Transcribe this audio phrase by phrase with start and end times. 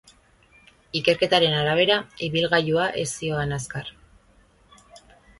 [0.99, 1.97] Ikerketaren arabera,
[2.27, 3.93] ibilgailua ez zihoan azkar.